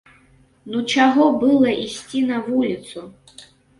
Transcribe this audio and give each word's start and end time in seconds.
Ну 0.75 0.79
чаго 0.95 1.27
было 1.43 1.69
ісці 1.85 2.25
на 2.31 2.37
вуліцу? 2.47 2.99